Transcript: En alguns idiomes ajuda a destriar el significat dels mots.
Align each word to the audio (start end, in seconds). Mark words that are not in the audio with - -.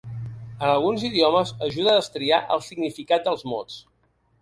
En 0.67 0.71
alguns 0.75 1.03
idiomes 1.09 1.53
ajuda 1.69 1.93
a 1.93 2.01
destriar 2.01 2.43
el 2.57 2.67
significat 2.71 3.33
dels 3.33 3.49
mots. 3.55 3.81